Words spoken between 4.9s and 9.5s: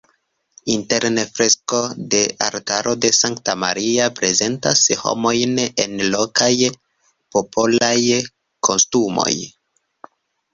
homojn en lokaj popolaj kostumoj.